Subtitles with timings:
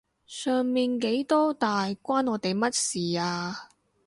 [0.25, 3.69] 上面幾多大關我哋乜事啊？